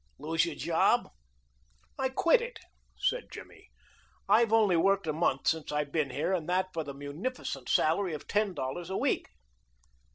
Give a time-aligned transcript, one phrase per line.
[0.17, 1.09] "Lose your job?"
[1.99, 2.57] "I quit it,"
[2.97, 3.69] said Jimmy.
[4.27, 8.15] "I've only worked a month since I've been here, and that for the munificent salary
[8.15, 9.27] of ten dollars a week."